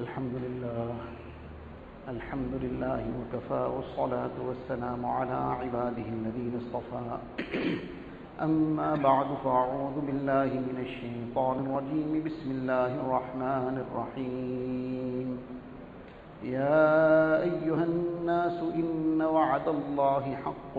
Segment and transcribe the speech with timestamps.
[0.00, 0.94] الحمد لله.
[2.08, 7.18] الحمد لله وكفى والصلاة والسلام على عباده الذين اصطفى.
[8.42, 12.22] أما بعد فأعوذ بالله من الشيطان الرجيم.
[12.26, 15.38] بسم الله الرحمن الرحيم.
[16.44, 20.74] يا أيها الناس إن وعد الله حق.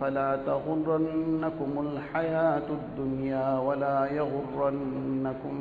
[0.00, 5.54] فلا تغرنكم الحياة الدنيا ولا يغرنكم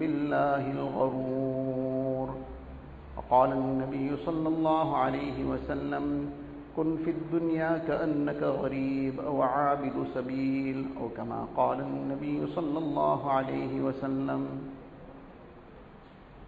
[0.00, 1.59] بالله الغرور.
[3.30, 6.30] وقال النبي صلى الله عليه وسلم
[6.76, 13.80] كن في الدنيا كأنك غريب أو عابد سبيل أو كما قال النبي صلى الله عليه
[13.80, 14.42] وسلم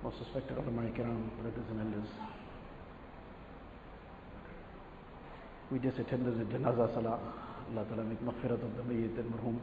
[0.03, 2.11] Most respected ulama kiram, brothers and elders.
[5.71, 7.21] We just attended the janaza salah.
[7.71, 9.57] Allah Ta'ala make maghfirat of the mayyit and marhum.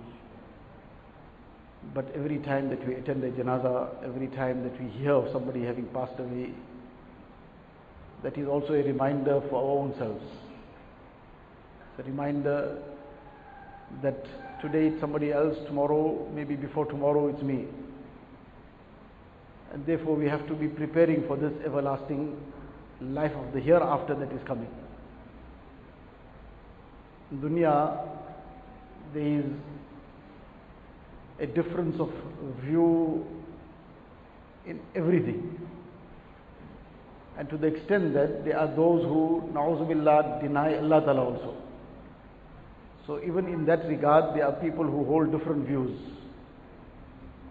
[1.93, 5.65] But every time that we attend a janaza, every time that we hear of somebody
[5.65, 6.53] having passed away,
[8.23, 10.23] that is also a reminder for our own selves.
[11.91, 12.77] It's a reminder
[14.01, 14.25] that
[14.61, 17.65] today it's somebody else, tomorrow, maybe before tomorrow it's me.
[19.71, 22.35] And therefore we have to be preparing for this everlasting
[23.01, 24.69] life of the hereafter that is coming.
[27.31, 27.97] In dunya,
[29.13, 29.45] there is
[31.39, 32.11] a difference of
[32.61, 33.25] view
[34.65, 35.68] in everything.
[37.39, 41.55] And to the extent that there are those who, na'uzubillah, deny Allah Ta'ala also.
[43.07, 45.97] So even in that regard, there are people who hold different views.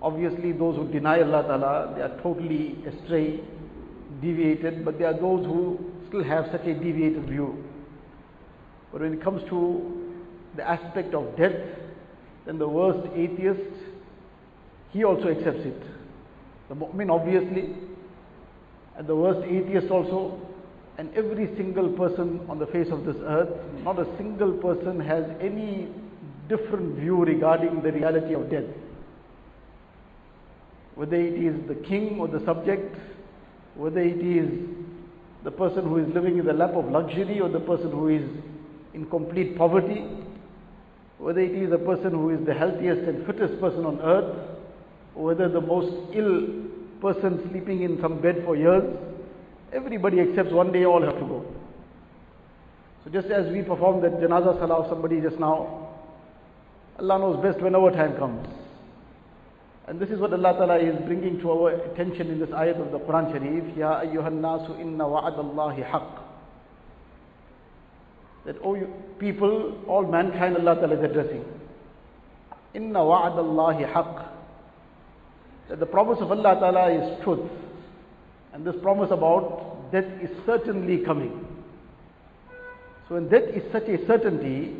[0.02, 3.40] Obviously, those who deny Allah Ta'ala, they are totally astray,
[4.20, 7.64] deviated, but there are those who still have such a deviated view.
[8.92, 10.20] But when it comes to
[10.54, 11.56] the aspect of death,
[12.44, 13.72] then the worst atheist,
[14.90, 15.82] he also accepts it.
[16.68, 17.87] The mu'min obviously,
[18.98, 20.40] and the worst atheist also,
[20.98, 23.48] and every single person on the face of this earth,
[23.84, 25.86] not a single person has any
[26.48, 28.64] different view regarding the reality of death.
[30.96, 32.96] Whether it is the king or the subject,
[33.76, 34.50] whether it is
[35.44, 38.28] the person who is living in the lap of luxury or the person who is
[38.94, 40.04] in complete poverty,
[41.18, 44.36] whether it is a person who is the healthiest and fittest person on earth,
[45.14, 46.48] or whether the most ill
[47.00, 48.84] person sleeping in some bed for years,
[49.72, 51.44] everybody accepts one day all have to go.
[53.04, 55.88] So just as we performed that janaza salah of somebody just now,
[56.98, 58.46] Allah knows best when our time comes.
[59.86, 62.92] And this is what Allah Ta'ala is bringing to our attention in this ayat of
[62.92, 66.22] the Quran Sharif, Ya ayyuhan nasu inna wa'adallahi haqq.
[68.44, 71.44] That all you people, all mankind Allah Ta'ala is addressing.
[72.74, 74.27] Inna wa'adallahi haqq
[75.69, 77.49] That the promise of Allah Ta'ala is truth.
[78.53, 81.45] And this promise about death is certainly coming.
[83.07, 84.75] So when death is such a certainty,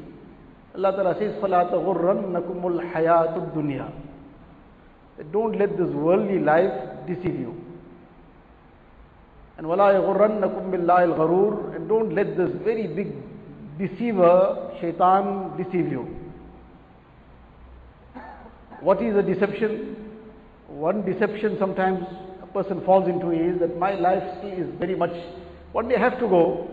[0.75, 3.91] Allah Ta'ala says, فَلَا تَغُرَّنَّكُمُ الْحَيَاةُ الدُّنْيَا
[5.31, 6.71] Don't let this worldly life
[7.07, 7.55] deceive you.
[9.57, 13.13] And وَلَا يَغُرَّنَّكُمْ بِاللَّهِ الْغَرُورِ And don't let this very big
[13.77, 16.07] deceiver, shaitan, deceive you.
[18.81, 20.06] What is a deception?
[20.68, 22.04] One deception sometimes
[22.42, 25.12] a person falls into is that my life still is very much,
[25.72, 26.68] one day I have to go,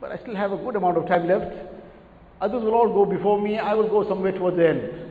[0.00, 1.52] but I still have a good amount of time left.
[2.40, 5.10] Others will all go before me, I will go somewhere towards the end.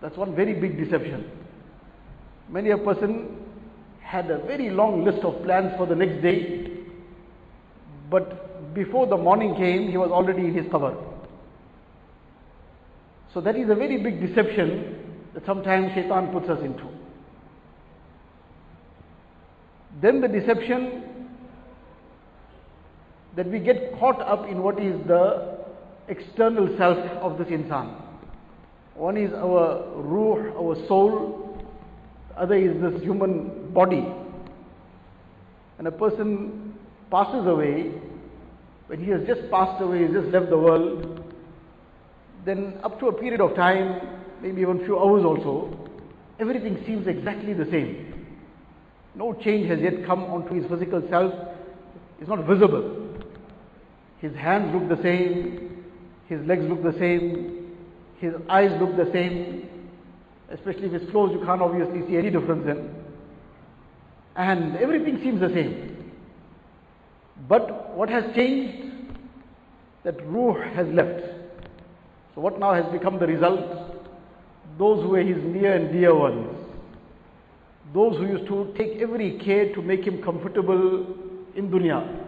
[0.00, 1.30] That's one very big deception.
[2.48, 3.36] Many a person
[4.00, 6.70] had a very long list of plans for the next day,
[8.08, 10.96] but before the morning came, he was already in his cover.
[13.34, 15.05] So that is a very big deception
[15.44, 16.84] sometimes shaitan puts us into.
[20.00, 21.02] Then the deception
[23.34, 25.58] that we get caught up in what is the
[26.08, 27.94] external self of this insan.
[28.94, 31.62] One is our ruh, our soul,
[32.30, 34.06] the other is this human body.
[35.78, 36.74] And a person
[37.10, 37.92] passes away,
[38.86, 41.34] when he has just passed away, he has just left the world,
[42.46, 44.15] then up to a period of time,
[44.46, 45.76] maybe even few hours also,
[46.38, 48.26] everything seems exactly the same.
[49.14, 51.32] No change has yet come onto his physical self.
[52.20, 53.08] It's not visible.
[54.18, 55.84] His hands look the same,
[56.28, 57.74] his legs look the same,
[58.18, 59.68] his eyes look the same.
[60.50, 62.94] Especially if it's closed, you can't obviously see any difference then.
[64.36, 66.12] And everything seems the same.
[67.48, 68.92] But what has changed?
[70.04, 71.24] That ruh has left.
[72.34, 73.85] So what now has become the result?
[74.78, 76.48] Those who were his near and dear ones,
[77.94, 81.06] those who used to take every care to make him comfortable
[81.54, 82.24] in dunya.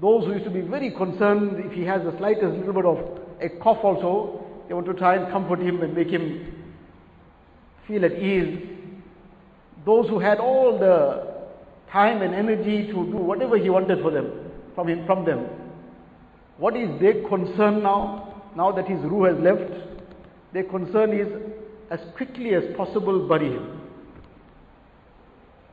[0.00, 2.98] Those who used to be very concerned if he has the slightest little bit of
[3.40, 6.54] a cough also, they want to try and comfort him and make him
[7.88, 8.68] feel at ease.
[9.84, 11.34] Those who had all the
[11.90, 15.46] time and energy to do whatever he wanted for them, from him, from them.
[16.58, 18.42] What is their concern now?
[18.56, 19.72] Now that his ruh has left,
[20.56, 21.28] their concern is
[21.90, 23.78] as quickly as possible bury him.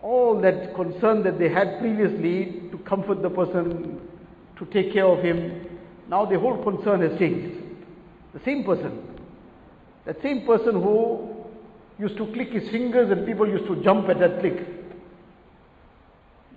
[0.02, 4.02] All that concern that they had previously to comfort the person,
[4.60, 7.64] to take care of him, now the whole concern has changed.
[8.34, 9.22] The same person,
[10.06, 11.34] that same person who
[11.98, 14.68] used to click his fingers and people used to jump at that click.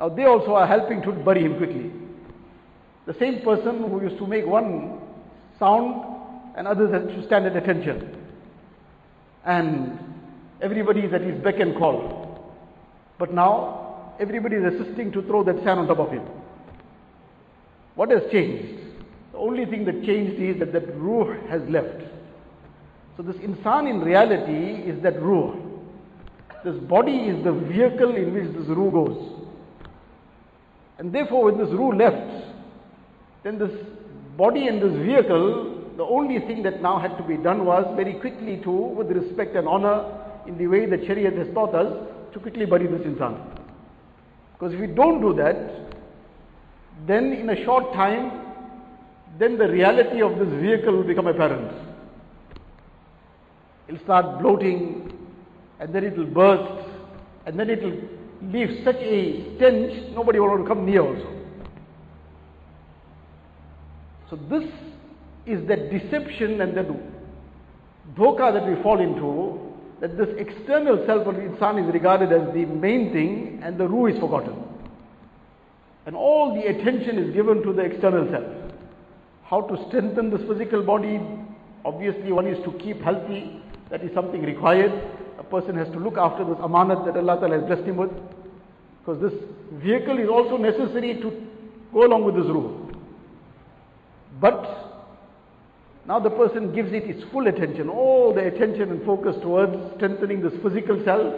[0.00, 1.93] Now they also are helping to bury him quickly.
[3.06, 4.99] The same person who used to make one
[5.61, 6.14] sound
[6.56, 8.15] and others had to stand at attention.
[9.46, 9.98] And
[10.60, 12.52] everybody is at his beck and call.
[13.19, 16.26] But now everybody is assisting to throw that sand on top of him.
[17.94, 18.81] What has changed?
[19.32, 22.02] The only thing that changed is that that ruh has left.
[23.16, 25.54] So this insan in reality is that ruh.
[26.64, 29.48] This body is the vehicle in which this ruh goes.
[30.98, 32.46] And therefore when this ruh left,
[33.44, 33.70] then this
[34.37, 38.14] body and this vehicle, the only thing that now had to be done was very
[38.14, 40.04] quickly to, with respect and honor,
[40.46, 41.93] in the way that Shariat has taught us,
[42.32, 43.34] to quickly bury this insan.
[44.52, 45.56] Because if we don't do that,
[47.06, 48.43] then in a short time,
[49.38, 51.72] then the reality of this vehicle will become apparent.
[53.88, 55.12] It'll start bloating,
[55.81, 56.88] and then it will burst,
[57.46, 57.96] and then it will
[58.43, 61.32] leave such a stench, nobody will want to come near also.
[64.28, 64.69] So this
[65.46, 66.87] is that deception and that
[68.16, 69.60] dhoka that we fall into,
[70.00, 73.87] that this external self of the insan is regarded as the main thing and the
[73.88, 74.54] ruh is forgotten.
[76.04, 78.44] And all the attention is given to the external self.
[79.44, 81.20] How to strengthen this physical body,
[81.84, 84.93] obviously one is to keep healthy, that is something required.
[85.38, 88.10] A person has to look after this amanat that Allah Ta'ala has blessed him with.
[89.00, 89.32] Because this
[89.82, 91.31] vehicle is also necessary to
[91.93, 92.72] go along with this ruh.
[94.40, 94.85] But
[96.08, 100.41] now the person gives it its full attention, all the attention and focus towards strengthening
[100.41, 101.35] this physical self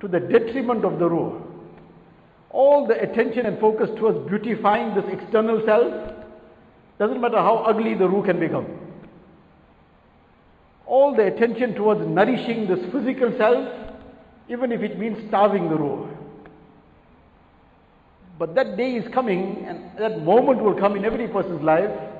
[0.00, 1.40] to the detriment of the ruh.
[2.50, 6.12] All the attention and focus towards beautifying this external self,
[6.98, 8.66] doesn't matter how ugly the ruh can become.
[10.84, 13.66] All the attention towards nourishing this physical self,
[14.50, 16.08] even if it means starving the ruh.
[18.38, 22.11] But that day is coming, and that moment will come in every person's life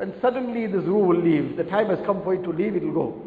[0.00, 1.58] when suddenly this ruh will leave.
[1.58, 3.22] The time has come for it to leave, it will go.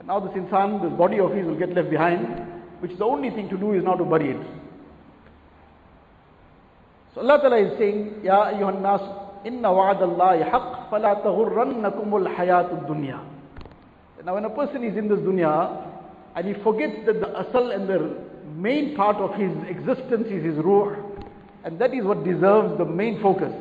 [0.00, 2.26] And now this insan, this body of his will get left behind,
[2.80, 4.46] which the only thing to do is now to bury it.
[7.14, 9.00] So Allah Ta'ala is saying, Ya ayyuhan nas,
[9.44, 13.24] inna wa'ad Allahi haqq, fala taghurrannakumul hayatud dunya.
[14.24, 15.86] Now when a person is in this dunya,
[16.34, 18.16] and he forgets that the asal and the
[18.56, 20.96] main part of his existence is his ruh,
[21.62, 23.52] and that is what deserves the main focus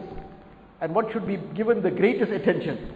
[0.81, 2.93] and what should be given the greatest attention.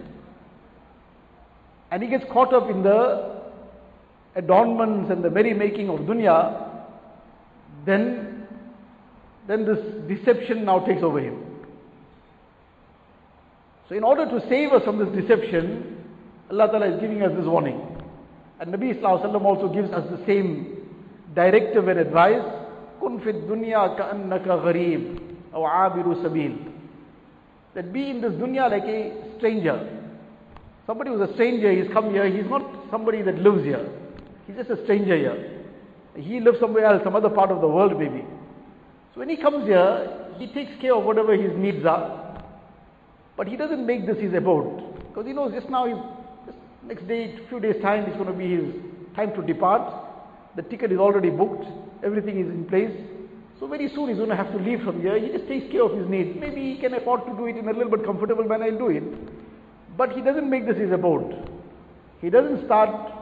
[1.90, 3.36] And he gets caught up in the
[4.34, 6.68] adornments and the merrymaking of dunya,
[7.84, 8.46] then,
[9.46, 11.42] then this deception now takes over him.
[13.88, 16.04] So in order to save us from this deception,
[16.50, 17.80] Allah Ta'ala is giving us this warning.
[18.60, 20.88] And Nabi Sallallahu also gives us the same
[21.34, 22.42] directive and advice.
[23.00, 25.18] كن في الدنيا كأنك غريب
[25.54, 26.56] أو عابر سبيل
[27.73, 29.97] That be in this dunya like a stranger.
[30.85, 33.87] Somebody who's a stranger, he's come here, he's not somebody that lives here.
[34.47, 35.63] He's just a stranger here.
[36.15, 38.25] He lives somewhere else, some other part of the world maybe.
[39.13, 42.43] So when he comes here, he takes care of whatever his needs are.
[43.37, 44.97] But he doesn't make this his abode.
[45.07, 45.85] Because he knows just now,
[46.45, 48.65] just next day, few days time, it's going to be his
[49.15, 49.93] time to depart.
[50.55, 51.65] The ticket is already booked,
[52.03, 52.91] everything is in place.
[53.61, 55.19] So very soon he's going to have to leave from here.
[55.19, 56.35] He just takes care of his needs.
[56.39, 58.89] Maybe he can afford to do it in a little bit comfortable manner, he'll do
[58.89, 59.03] it.
[59.95, 61.47] But he doesn't make this his abode.
[62.21, 63.13] He doesn't start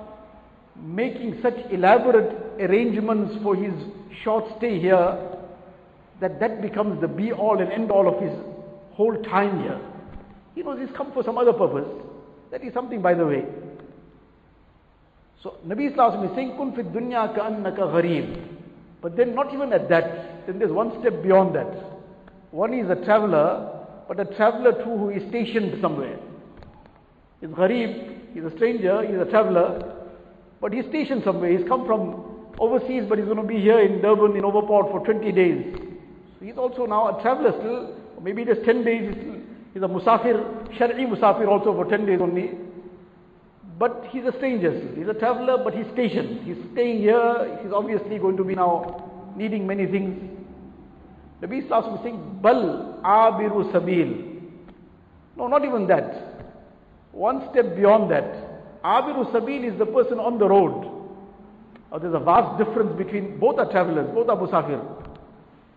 [0.82, 3.74] making such elaborate arrangements for his
[4.24, 5.18] short stay here
[6.22, 8.32] that that becomes the be all and end all of his
[8.94, 9.82] whole time here.
[10.56, 11.88] He knows he's come for some other purpose.
[12.52, 13.44] That is something by the way.
[15.44, 18.59] So Nabi Islam is saying, Kun fi dunya ka annaka ghareeb.
[19.02, 21.72] But then not even at that, then there's one step beyond that.
[22.52, 26.18] One is a traveler, but a traveler too who is stationed somewhere.
[27.40, 29.96] He's gharib, he's a stranger, he's a traveler,
[30.60, 31.58] but he's stationed somewhere.
[31.58, 35.06] He's come from overseas, but he's going to be here in Durban, in Overport for
[35.06, 35.76] 20 days.
[36.40, 39.16] So he's also now a traveler still, maybe just 10 days,
[39.74, 42.52] he's, a musafir, Shari musafir also for 10 days only.
[43.80, 44.78] But he's a stranger.
[44.96, 46.46] He's a traveler, but he's stationed.
[46.46, 50.38] He's staying here, he's obviously going to be now needing many things.
[51.42, 54.42] Nabi Sallallahu is saying, Bal abiru sabil.
[55.38, 56.52] No, not even that.
[57.14, 58.84] One step beyond that.
[58.84, 60.98] Abiru sabil is the person on the road.
[61.90, 64.86] Now there's a vast difference between both are travelers, both are musafir.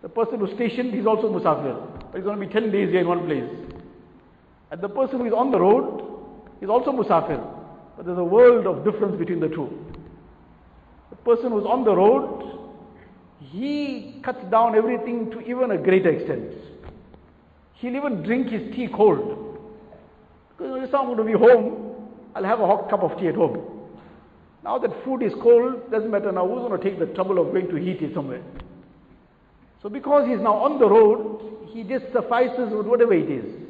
[0.01, 2.11] The person who's stationed, he's also musafir.
[2.11, 3.49] But he's going to be 10 days here in one place.
[4.71, 6.09] And the person who is on the road,
[6.61, 7.52] is also musafir.
[7.95, 9.69] But there's a world of difference between the two.
[11.09, 12.69] The person who's on the road,
[13.39, 16.53] he cuts down everything to even a greater extent.
[17.73, 19.59] He'll even drink his tea cold.
[20.57, 23.35] Because if I'm going to be home, I'll have a hot cup of tea at
[23.35, 23.89] home.
[24.63, 27.53] Now that food is cold, doesn't matter now who's going to take the trouble of
[27.53, 28.41] going to heat it somewhere.
[29.81, 33.62] So because he's now on the road, he just suffices with whatever it is.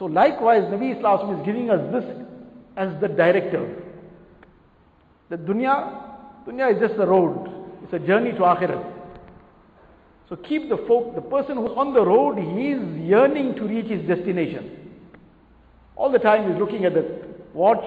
[0.00, 2.04] So likewise, Nabi Islam is giving us this
[2.78, 3.68] as the directive.
[5.28, 7.50] The dunya, dunya is just the road.
[7.84, 8.82] It's a journey to akhirat.
[10.30, 13.88] So keep the folk, the person who's on the road, he is yearning to reach
[13.88, 14.88] his destination.
[15.96, 17.20] All the time he's looking at the
[17.52, 17.84] watch,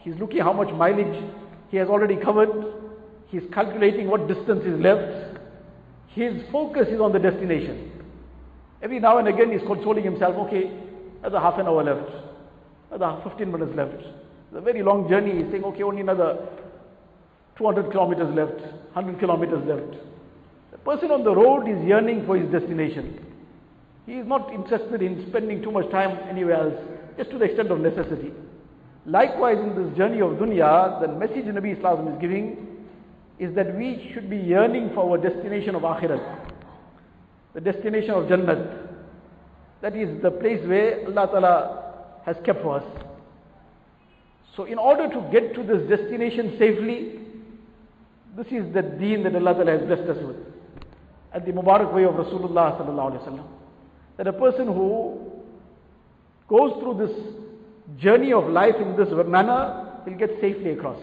[0.00, 1.22] he's looking how much mileage
[1.70, 2.50] he has already covered,
[3.28, 5.38] he's calculating what distance is left.
[6.08, 7.92] His focus is on the destination.
[8.82, 10.83] Every now and again he's consoling himself, okay,
[11.24, 12.10] another half an hour left,
[12.92, 13.94] another 15 minutes left.
[13.94, 15.42] It's a very long journey.
[15.42, 16.36] He's saying, okay, only another
[17.56, 18.60] 200 kilometers left,
[18.92, 19.96] 100 kilometers left.
[20.72, 23.24] The person on the road is yearning for his destination.
[24.04, 26.74] He is not interested in spending too much time anywhere else,
[27.16, 28.30] just to the extent of necessity.
[29.06, 32.84] Likewise, in this journey of dunya, the message Nabi Islam is giving
[33.38, 36.52] is that we should be yearning for our destination of akhirat,
[37.54, 38.93] the destination of Jannat.
[39.84, 42.84] That is the place where Allah Ta'ala has kept for us.
[44.56, 47.20] So, in order to get to this destination safely,
[48.34, 50.36] this is the deen that Allah Ta'ala has blessed us with.
[51.34, 53.46] And the Mubarak way of Rasulullah Sallallahu Alaihi Wasallam.
[54.16, 55.30] That a person who
[56.48, 61.02] goes through this journey of life in this manner will get safely across.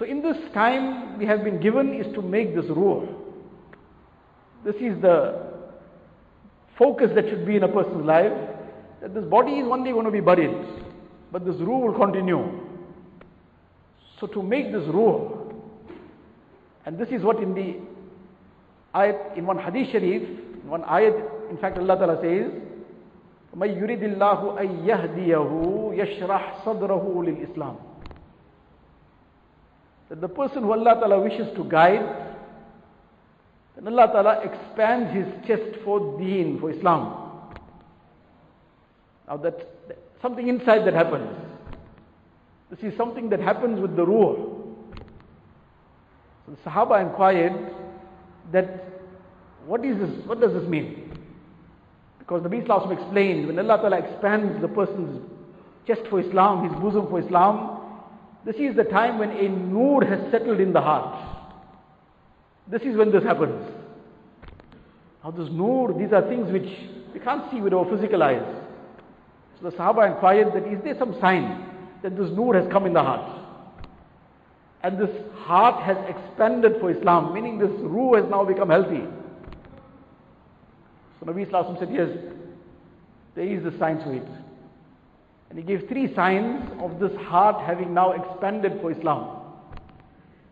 [0.00, 3.06] So in this time we have been given is to make this ruh.
[4.64, 5.47] This is the
[6.77, 8.31] focus that should be in a person's life.
[9.01, 10.55] That this body is one day going to be buried,
[11.31, 12.41] but this ruh will continue.
[14.19, 15.29] So to make this ruh,
[16.85, 17.75] and this is what in the
[18.95, 22.51] ayat, in one hadith sharif, in one ayat, in fact Allah Ta'ala says,
[23.55, 27.75] من يريد الله أن يهديه يشرح صدره للإسلام
[30.09, 32.26] that the person who Allah Ta'ala wishes to guide,
[33.86, 37.52] then Allah Ta'ala expands his chest for deen, for Islam.
[39.28, 39.68] Now that,
[40.20, 41.30] something inside that happens.
[42.70, 44.34] This is something that happens with the ruh.
[46.44, 47.72] So the Sahaba inquired
[48.52, 48.84] that
[49.66, 51.12] what is this, what does this mean?
[52.18, 55.22] Because the Islam explained when Allah Ta'ala expands the person's
[55.86, 57.80] chest for Islam, his bosom for Islam,
[58.44, 61.27] this is the time when a nur has settled in the heart.
[62.70, 63.64] This is when this happens.
[65.24, 66.68] Now this nur, these are things which
[67.12, 68.42] we can't see with our physical eyes.
[69.58, 71.64] So the Sahaba inquired that is there some sign
[72.02, 73.38] that this nur has come in the heart?
[74.82, 79.02] And this heart has expanded for Islam, meaning this ruh has now become healthy.
[81.18, 82.08] So Nabi Islam said, yes,
[83.34, 84.28] there is a sign to it.
[85.50, 89.37] And he gave three signs of this heart having now expanded for Islam.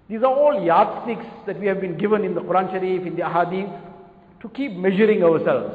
[0.08, 3.22] These are all yardsticks that we have been given in the Quran Sharif, in the
[3.22, 3.80] Ahadith,
[4.40, 5.74] to keep measuring ourselves,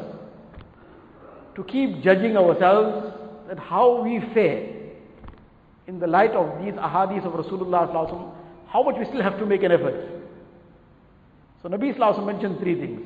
[1.56, 3.14] to keep judging ourselves
[3.50, 4.70] that how we fare
[5.88, 8.34] in the light of these Ahadith of Rasulullah,
[8.68, 10.08] how much we still have to make an effort.
[11.62, 13.02] So Nabi Sallallahu mentioned three things.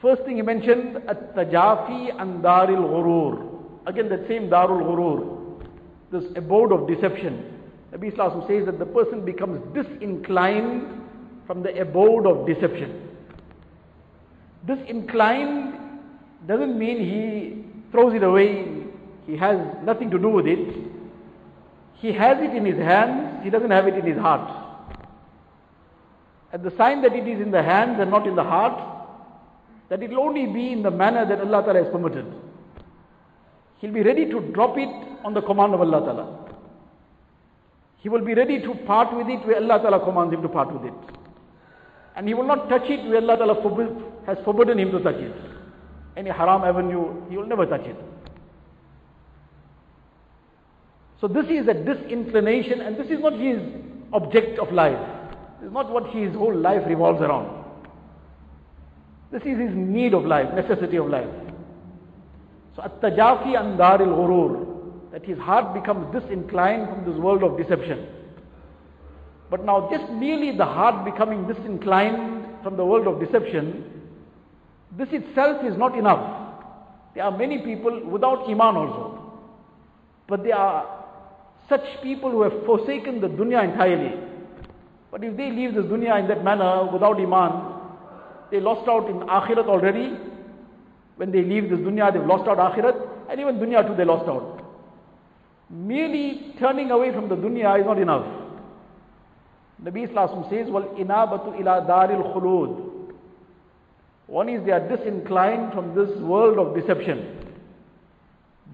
[0.00, 3.54] First thing he mentioned, at-tajafi an daril ghurur.
[3.86, 5.60] Again, that same Darul Ghurur,
[6.10, 7.53] this abode of deception.
[7.94, 11.00] Nabi Islam says that the person becomes disinclined
[11.46, 13.08] from the abode of deception.
[14.66, 15.74] Disinclined
[16.48, 18.66] doesn't mean he throws it away,
[19.26, 20.76] he has nothing to do with it.
[21.94, 24.50] He has it in his hands, he doesn't have it in his heart.
[26.52, 28.80] And the sign that it is in the hands and not in the heart,
[29.88, 32.26] that it will only be in the manner that Allah Ta'ala has permitted.
[33.78, 34.88] He'll be ready to drop it
[35.24, 36.43] on the command of Allah Ta'ala.
[38.04, 40.70] He will be ready to part with it where Allah Ta'ala commands him to part
[40.70, 41.16] with it.
[42.14, 43.88] And he will not touch it where Allah Ta'ala forbid,
[44.26, 45.34] has forbidden him to touch it.
[46.14, 47.96] Any haram avenue, he will never touch it.
[51.18, 53.58] So this is a disinclination and this is not his
[54.12, 55.00] object of life.
[55.60, 57.64] This is not what his whole life revolves around.
[59.32, 61.30] This is his need of life, necessity of life.
[62.76, 64.63] So at-tajafi an daril ghurur,
[65.14, 68.04] that his heart becomes disinclined from this world of deception.
[69.48, 73.84] But now just merely the heart becoming disinclined from the world of deception,
[74.98, 76.56] this itself is not enough.
[77.14, 79.40] There are many people without iman also.
[80.26, 81.06] But there are
[81.68, 84.18] such people who have forsaken the dunya entirely.
[85.12, 89.20] But if they leave this dunya in that manner without iman, they lost out in
[89.20, 90.18] akhirat already.
[91.14, 94.28] When they leave this dunya, they've lost out akhirat, and even dunya too, they lost
[94.28, 94.63] out.
[95.74, 98.24] Merely turning away from the dunya is not enough.
[99.82, 103.12] Nabi Islam says, Wal inabatu ila daril khulud.
[104.28, 107.56] One is they are disinclined from this world of deception.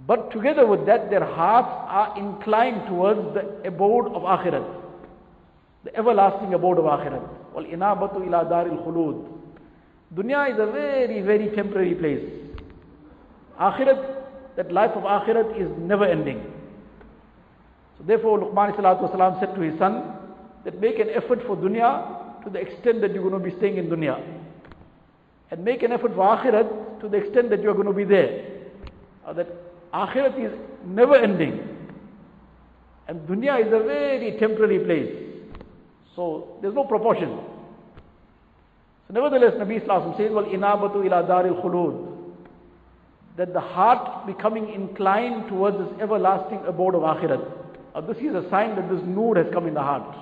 [0.07, 4.69] But together with that, their hearts are inclined towards the abode of Akhirat,
[5.85, 7.55] the everlasting abode of Akhirat.
[7.55, 9.27] Wal inabatu ila daril khulud.
[10.15, 12.29] Dunya is a very, very temporary place.
[13.59, 16.60] Akhirat, that life of Akhirat is never ending.
[18.01, 20.17] So therefore Luqman said to his son
[20.65, 23.77] that make an effort for dunya to the extent that you're going to be staying
[23.77, 24.19] in dunya.
[25.51, 28.47] And make an effort for akhirat to the extent that you're going to be there.
[29.27, 29.49] Uh, that
[29.93, 31.61] akhirat is never ending.
[33.07, 35.63] And dunya is a very temporary place.
[36.17, 37.39] So there's no proportion.
[39.09, 42.07] So nevertheless, Nabi Islam says, Wal inabatu ila daril khulud.
[43.37, 47.60] That the heart becoming inclined towards this everlasting abode of akhirat.
[47.95, 50.17] Uh, this is a sign that this nur has come in the heart.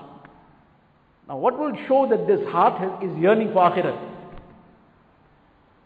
[1.28, 3.98] Now, what will show that this heart has, is yearning for akhirat?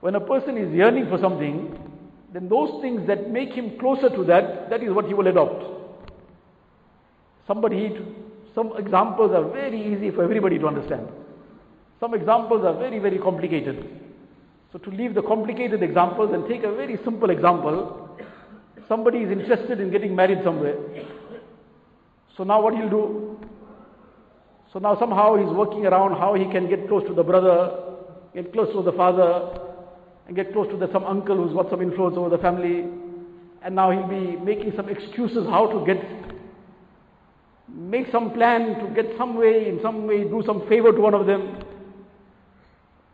[0.01, 1.77] When a person is yearning for something,
[2.33, 5.65] then those things that make him closer to that, that is what he will adopt.
[7.47, 7.99] Somebody,
[8.55, 11.09] some examples are very easy for everybody to understand.
[11.99, 13.89] Some examples are very, very complicated.
[14.73, 18.17] So to leave the complicated examples and take a very simple example,
[18.89, 20.77] somebody is interested in getting married somewhere.
[22.37, 23.39] So now what he'll do?
[24.73, 27.99] So now somehow he's working around how he can get close to the brother,
[28.35, 29.59] get close to the father,
[30.27, 32.87] and get close to the, some uncle who's got some influence over the family.
[33.63, 36.03] And now he'll be making some excuses how to get,
[37.69, 41.15] make some plan to get some way, in some way, do some favor to one
[41.15, 41.63] of them.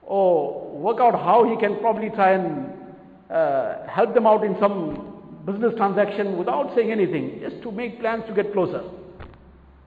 [0.02, 2.72] Or work out how he can probably try and
[3.30, 8.22] uh, help them out in some business transaction without saying anything, just to make plans
[8.28, 8.82] to get closer.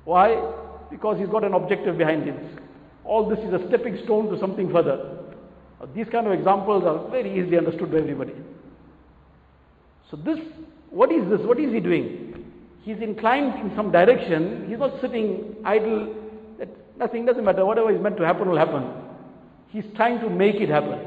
[0.06, 0.54] Why?
[0.90, 2.36] Because he's got an objective behind it.
[3.04, 5.18] All this is a stepping stone to something further.
[5.82, 8.34] Uh, these kind of examples are very easily understood by everybody.
[10.10, 10.40] So this,
[10.90, 11.40] what is this?
[11.42, 12.46] What is he doing?
[12.84, 14.66] He's inclined in some direction.
[14.68, 16.16] He's not sitting idle.
[16.60, 17.66] That nothing doesn't matter.
[17.66, 18.92] Whatever is meant to happen will happen.
[19.70, 21.00] He's trying to make it happen.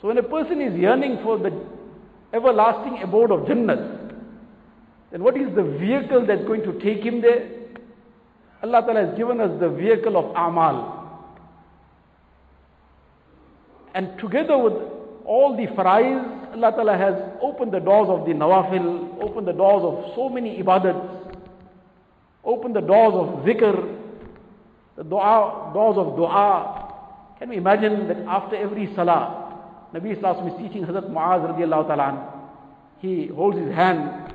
[0.00, 1.52] So when a person is yearning for the
[2.32, 3.99] everlasting abode of Jannah,
[5.10, 7.50] then what is the vehicle that's going to take him there?
[8.62, 10.98] Allah Ta'ala has given us the vehicle of Amal.
[13.94, 14.74] And together with
[15.24, 19.82] all the farais, Allah Ta'ala has opened the doors of the nawafil, opened the doors
[19.82, 21.34] of so many ibadats,
[22.44, 23.96] opened the doors of zikr,
[24.96, 27.34] the dua, doors of dua.
[27.38, 29.58] Can we imagine that after every salah,
[29.94, 32.50] Nabi Islam is teaching Hazrat Muaz radiallahu ta'ala,
[33.00, 34.29] he holds his hand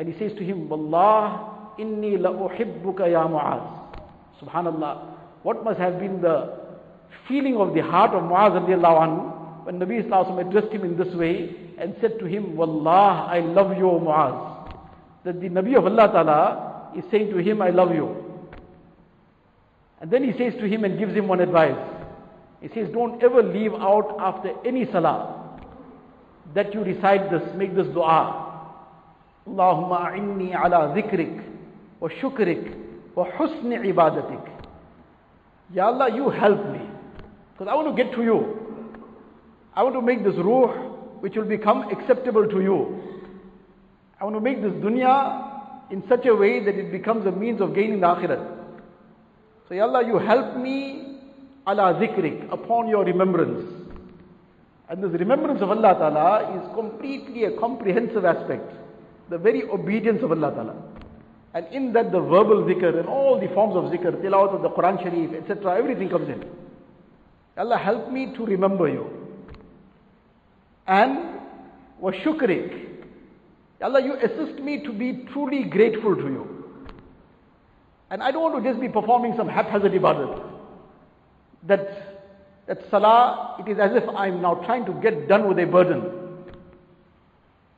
[0.00, 3.60] and he says to him, Wallah, inni la uhibbuka ya Muaz.
[4.42, 5.08] Subhanallah.
[5.42, 6.56] What must have been the
[7.28, 11.54] feeling of the heart of Muaz anhu when Nabi Islam addressed him in this way
[11.76, 14.72] and said to him, Wallah, I love you, Muaz.
[15.26, 18.24] That the Nabi of Allah Ta'ala is saying to him, I love you.
[20.00, 21.76] And then he says to him and gives him one advice.
[22.62, 25.60] He says, Don't ever leave out after any salah
[26.54, 28.46] that you recite this, make this dua.
[29.46, 31.42] Ala dhikrik
[32.00, 32.74] wa shukrik
[33.14, 34.46] wa husni ibadatik.
[35.72, 36.80] Ya Allah, you help me.
[37.52, 38.56] Because I want to get to you.
[39.74, 40.68] I want to make this ruh
[41.20, 43.02] which will become acceptable to you.
[44.20, 47.60] I want to make this dunya in such a way that it becomes a means
[47.60, 48.58] of gaining the akhirat.
[49.68, 51.18] So, Ya Allah, you help me
[51.66, 53.64] ala dhikrik, upon your remembrance.
[54.88, 58.72] And this remembrance of Allah Ta'ala is completely a comprehensive aspect.
[59.30, 60.74] The very obedience of Allah Ta'ala.
[61.54, 64.70] And in that the verbal zikr and all the forms of zikr, tilawat of the
[64.70, 66.44] Quran Sharif, etc., everything comes in.
[67.56, 69.06] Allah help me to remember you.
[70.86, 71.40] And
[71.98, 72.88] wa shukrik.
[73.82, 76.60] Allah, you assist me to be truly grateful to you.
[78.10, 80.42] And I don't want to just be performing some haphazard ibadat.
[81.66, 82.26] That,
[82.66, 86.02] that salah, it is as if I'm now trying to get done with a burden.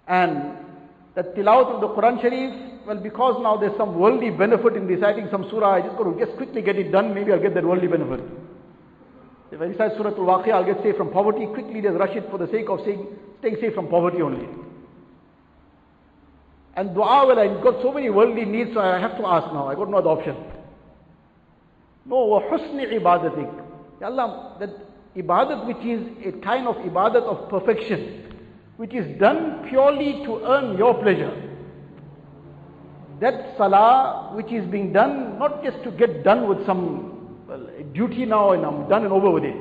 [0.08, 0.61] And
[1.14, 5.28] that tilawat of the Quran Sharif, well, because now there's some worldly benefit in reciting
[5.30, 7.64] some surah, I just got to just quickly get it done, maybe I'll get that
[7.64, 8.20] worldly benefit.
[9.50, 12.38] If I recite Surah Al-Waqi'ah, I'll get saved from poverty, quickly just rush it for
[12.38, 13.06] the sake of saying,
[13.40, 14.48] staying safe from poverty only.
[16.74, 19.68] And dua, well, I've got so many worldly needs, so I have to ask now.
[19.68, 20.36] I got no other option.
[22.06, 23.52] No, wa husni ibadatik.
[24.00, 24.70] Ya Allah, that
[25.14, 28.31] ibadat which is a kind of ibadat of perfection,
[28.76, 31.32] which is done purely to earn your pleasure.
[33.20, 38.24] That salah which is being done not just to get done with some well, duty
[38.24, 39.56] now and I'm done and over with it.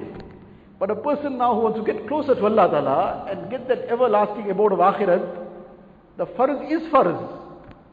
[0.79, 3.81] But a person now who wants to get closer to Allah Ta'ala and get that
[3.87, 5.21] everlasting abode of akhirat,
[6.17, 7.37] the farz is farz.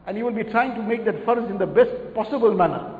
[0.07, 2.95] And he will be trying to make that farz in the best possible manner.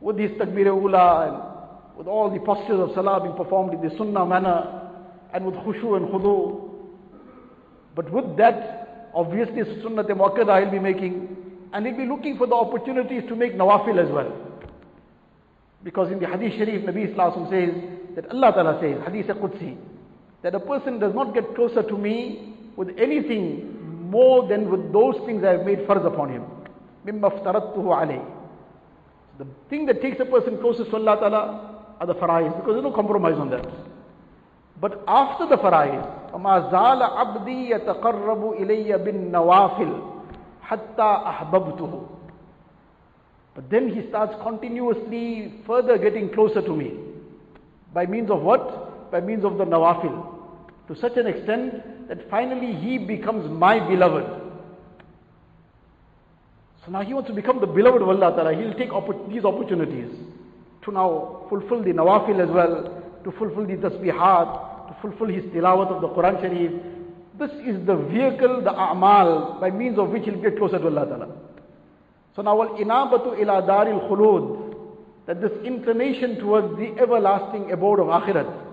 [0.00, 3.94] With his takbir ula and with all the postures of salah being performed in the
[3.98, 4.88] sunnah manner
[5.34, 6.69] and with khushu and khudu.
[7.95, 11.35] But with that, obviously sunnah muakkada he'll be making
[11.73, 14.31] and he'll be looking for the opportunities to make nawafil as well.
[15.83, 19.77] Because in the hadith sharif, Nabi Islam says that Allah Ta'ala says, hadith Qudsi,
[20.41, 25.15] that a person does not get closer to me with anything more than with those
[25.25, 26.43] things I have made farz upon him.
[27.05, 28.25] مِمَّا افْتَرَضْتُهُ عَلَيْهِ
[29.37, 32.83] The thing that takes a person closest to Allah Ta'ala are the fara'is, because there's
[32.83, 33.65] no compromise on that.
[34.81, 40.11] But after the fara'is, وَمَا زَالَ عَبْدِي يَتَقَرَّبُ إِلَيَّ بِالنَّوَافِلِ
[40.61, 42.07] حَتَّى أَحْبَبْتُهُ
[43.55, 46.93] But then he starts continuously further getting closer to me.
[47.93, 49.11] By means of what?
[49.11, 50.35] By means of the nawafil.
[50.89, 54.25] To such an extent that finally he becomes my beloved.
[56.85, 58.53] So now he wants to become the beloved of Allah Ta'ala.
[58.53, 60.11] He'll take opp- these opportunities
[60.83, 64.68] to now fulfill the nawafil as well, to fulfill the tasbihat, to
[65.00, 66.72] fulfill his tilawat of the Quran Sharif.
[67.38, 71.06] This is the vehicle, the a'mal, by means of which he'll get closer to Allah
[71.06, 71.28] Ta'ala.
[72.36, 74.74] So now, al-inabatu ila daril khulud,
[75.26, 78.68] that this inclination towards the everlasting abode of akhirat,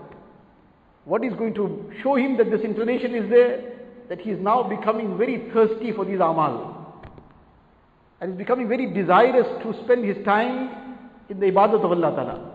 [1.06, 3.74] what is going to show him that this inclination is there?
[4.10, 7.04] That he is now becoming very thirsty for these amal.
[8.20, 10.98] And is becoming very desirous to spend his time
[11.30, 12.47] in the ibadat of Allah Ta'ala.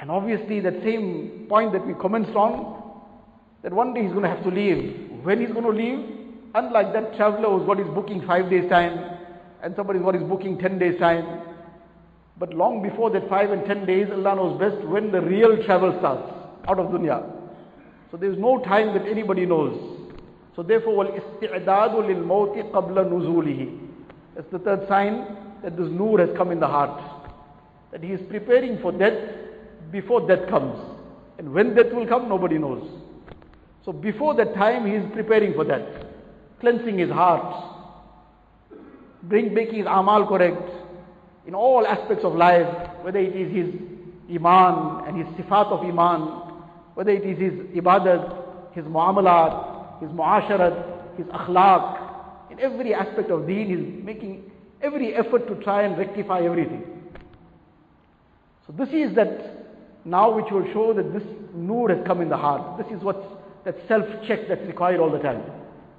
[0.00, 2.82] And obviously that same point that we commenced on,
[3.62, 5.10] that one day he's going to have to leave.
[5.22, 6.04] When he's going to leave,
[6.54, 9.18] unlike that traveler who's got his booking five days time,
[9.62, 11.40] and somebody's got his booking ten days time,
[12.38, 15.96] but long before that five and ten days, Allah knows best when the real travel
[15.98, 16.30] starts
[16.68, 17.24] out of dunya.
[18.10, 19.74] So there is no time that anybody knows.
[20.54, 23.88] So therefore, وَالْإِسْتِعْدَادُ لِلْمَوْتِ قَبْلَ نُزُولِهِ
[24.34, 27.02] That's the third sign that this nur has come in the heart.
[27.90, 29.18] That he is preparing for death
[29.91, 30.79] before death comes.
[31.37, 32.87] And when death will come, nobody knows.
[33.83, 36.07] So before that time, he is preparing for that.
[36.59, 37.77] Cleansing his heart.
[39.23, 40.61] Bring, making his amal correct.
[41.47, 42.67] In all aspects of life,
[43.01, 43.81] whether it is his
[44.35, 46.53] iman and his sifat of iman,
[46.93, 53.47] whether it is his ibadat, his muamalat, his muasharat, his akhlaq, in every aspect of
[53.47, 54.51] deen, he's making
[54.81, 56.83] every effort to try and rectify everything.
[58.67, 59.60] So this is that
[60.05, 62.77] now which will show that this nur has come in the heart.
[62.77, 63.21] This is what
[63.65, 65.43] that self-check that's required all the time.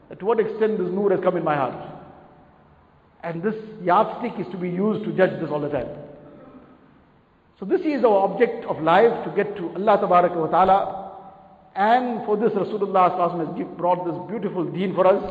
[0.08, 1.74] That to what extent this nur has come in my heart.
[3.22, 5.88] And this yardstick is to be used to judge this all the time.
[7.60, 11.12] So this is our object of life to get to Allah wa ta'ala.
[11.76, 15.22] And for this Rasulullah has brought this beautiful deen for us.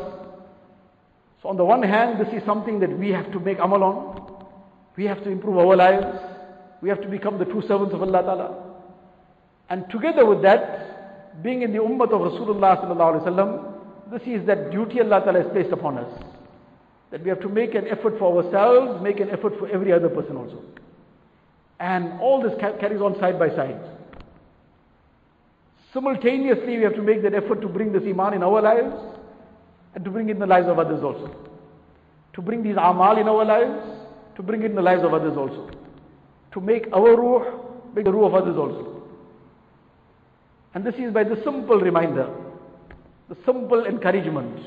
[1.42, 4.46] So on the one hand, this is something that we have to make amal on.
[4.96, 6.31] We have to improve our lives.
[6.82, 8.74] We have to become the true servants of Allah Ta'ala.
[9.70, 13.72] And together with that, being in the ummah of Rasulullah Sallallahu Alaihi Wasallam,
[14.10, 16.22] this is that duty Allah Ta'ala has placed upon us.
[17.12, 20.08] That we have to make an effort for ourselves, make an effort for every other
[20.08, 20.60] person also.
[21.78, 23.80] And all this carries on side by side.
[25.92, 28.94] Simultaneously, we have to make that effort to bring this Iman in our lives
[29.94, 31.34] and to bring it in the lives of others also.
[32.32, 33.86] To bring these Amal in our lives,
[34.36, 35.70] to bring it in the lives of others also.
[36.52, 37.58] To make our ruh,
[37.94, 39.02] make the ruh of others also.
[40.74, 42.34] And this is by the simple reminder,
[43.28, 44.58] the simple encouragement.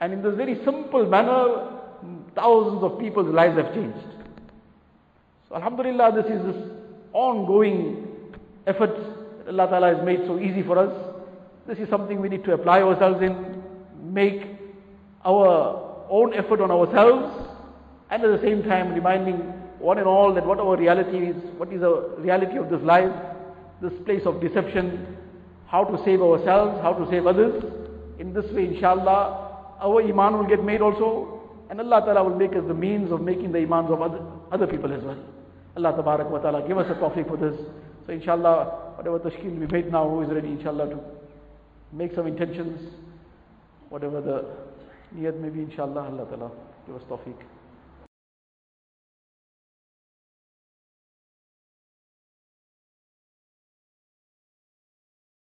[0.00, 1.72] And in this very simple manner,
[2.34, 3.98] thousands of people's lives have changed.
[5.48, 6.70] So Alhamdulillah, this is this
[7.12, 8.06] ongoing
[8.66, 8.96] effort
[9.38, 10.92] that Allah Ta'ala has made so easy for us.
[11.66, 13.62] This is something we need to apply ourselves in,
[14.02, 14.42] make
[15.24, 17.48] our own effort on ourselves,
[18.10, 21.72] and at the same time reminding one and all that what our reality is, what
[21.72, 23.12] is the reality of this life,
[23.82, 25.16] this place of deception,
[25.66, 27.62] how to save ourselves, how to save others.
[28.18, 32.52] In this way, inshallah, our iman will get made also, and Allah Ta'ala will make
[32.52, 34.20] us the means of making the imans of other,
[34.52, 35.18] other people as well.
[35.76, 37.54] Allah Tabarak wa Ta'ala give us a tawfiq for this.
[38.06, 41.00] So inshallah, whatever tashkil we made now, who is ready inshallah to
[41.92, 42.80] make some intentions,
[43.90, 44.44] whatever the
[45.14, 46.50] niyat may be inshallah, Allah Ta'ala
[46.86, 47.36] give us tawfiq.